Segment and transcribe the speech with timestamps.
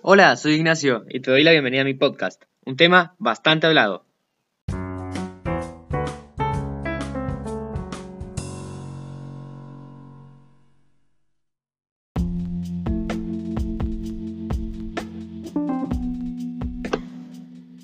[0.00, 4.04] Hola, soy Ignacio y te doy la bienvenida a mi podcast, un tema bastante hablado.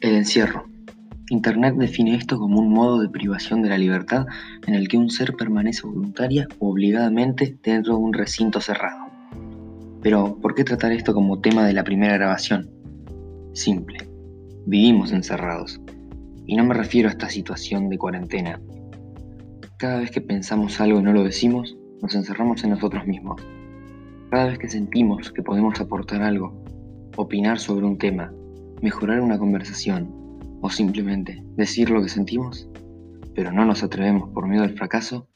[0.00, 0.68] El encierro.
[1.30, 4.26] Internet define esto como un modo de privación de la libertad
[4.68, 9.03] en el que un ser permanece voluntaria o obligadamente dentro de un recinto cerrado.
[10.04, 12.68] Pero, ¿por qué tratar esto como tema de la primera grabación?
[13.54, 14.06] Simple.
[14.66, 15.80] Vivimos encerrados.
[16.44, 18.60] Y no me refiero a esta situación de cuarentena.
[19.78, 23.40] Cada vez que pensamos algo y no lo decimos, nos encerramos en nosotros mismos.
[24.30, 26.52] Cada vez que sentimos que podemos aportar algo,
[27.16, 28.30] opinar sobre un tema,
[28.82, 30.14] mejorar una conversación
[30.60, 32.68] o simplemente decir lo que sentimos,
[33.34, 35.28] pero no nos atrevemos por miedo al fracaso,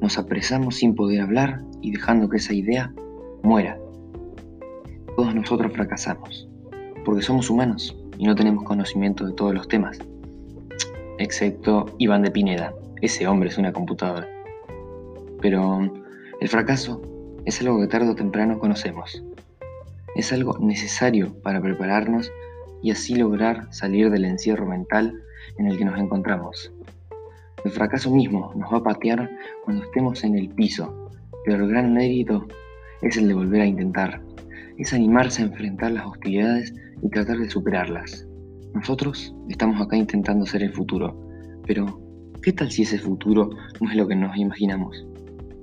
[0.00, 2.94] nos apresamos sin poder hablar y dejando que esa idea
[3.42, 3.78] muera
[5.16, 6.46] todos nosotros fracasamos,
[7.04, 9.98] porque somos humanos y no tenemos conocimiento de todos los temas,
[11.18, 14.28] excepto Iván de Pineda, ese hombre es una computadora.
[15.40, 15.90] Pero
[16.40, 17.00] el fracaso
[17.46, 19.22] es algo que tarde o temprano conocemos.
[20.14, 22.30] Es algo necesario para prepararnos
[22.82, 25.14] y así lograr salir del encierro mental
[25.58, 26.72] en el que nos encontramos.
[27.64, 29.30] El fracaso mismo nos va a patear
[29.64, 31.10] cuando estemos en el piso,
[31.44, 32.46] pero el gran mérito
[33.00, 34.20] es el de volver a intentar,
[34.78, 38.26] es animarse a enfrentar las hostilidades y tratar de superarlas.
[38.74, 41.18] Nosotros estamos acá intentando ser el futuro,
[41.66, 42.00] pero
[42.42, 45.06] ¿qué tal si ese futuro no es lo que nos imaginamos?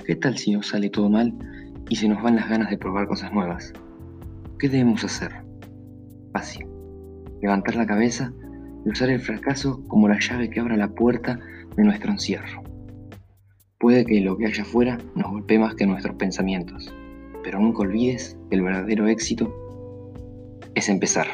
[0.05, 1.33] ¿Qué tal si nos sale todo mal
[1.89, 3.71] y se nos van las ganas de probar cosas nuevas?
[4.57, 5.31] ¿Qué debemos hacer?
[6.31, 6.65] Fácil.
[7.41, 8.33] Levantar la cabeza
[8.85, 11.39] y usar el fracaso como la llave que abra la puerta
[11.75, 12.63] de nuestro encierro.
[13.79, 16.93] Puede que lo que haya afuera nos golpee más que nuestros pensamientos
[17.43, 19.53] pero nunca olvides que el verdadero éxito
[20.75, 21.27] es empezar.